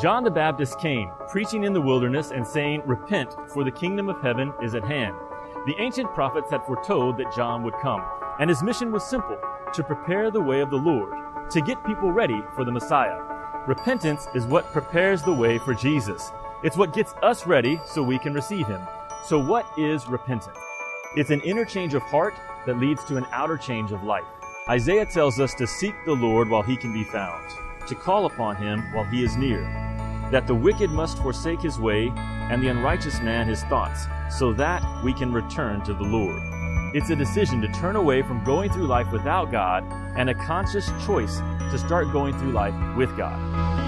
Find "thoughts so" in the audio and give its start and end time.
33.64-34.52